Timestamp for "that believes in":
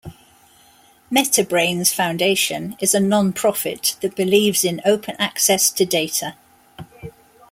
4.01-4.81